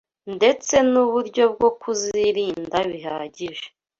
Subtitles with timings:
[0.35, 3.65] ndetse n’uburyo bwo kuzirinda bihagije